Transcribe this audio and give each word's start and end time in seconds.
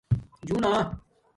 جُونݳ 0.47 0.71